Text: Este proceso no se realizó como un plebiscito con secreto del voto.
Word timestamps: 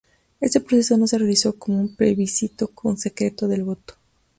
Este 0.39 0.59
proceso 0.59 0.97
no 0.97 1.05
se 1.05 1.19
realizó 1.19 1.59
como 1.59 1.79
un 1.79 1.95
plebiscito 1.95 2.69
con 2.69 2.97
secreto 2.97 3.47
del 3.47 3.63
voto. 3.63 3.93